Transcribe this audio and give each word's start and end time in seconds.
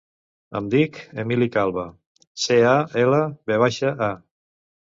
Em 0.59 0.69
dic 0.75 0.97
Emily 1.23 1.47
Calva: 1.57 1.85
ce, 2.47 2.57
a, 2.73 2.75
ela, 3.05 3.23
ve 3.53 3.63
baixa, 3.67 3.93
a. 4.09 4.13